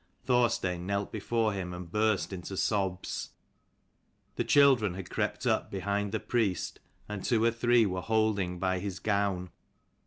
[0.25, 3.33] Thorstein knelt before him and burst into sobs.
[4.35, 8.79] The children had crept up behind the priest, and two or three were holding by
[8.79, 9.51] his gown.